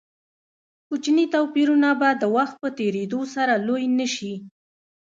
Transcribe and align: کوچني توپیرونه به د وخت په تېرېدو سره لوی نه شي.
کوچني 0.87 1.25
توپیرونه 1.33 1.89
به 1.99 2.09
د 2.21 2.23
وخت 2.35 2.55
په 2.63 2.69
تېرېدو 2.79 3.21
سره 3.35 3.53
لوی 3.67 3.85
نه 3.99 4.07
شي. 4.15 4.33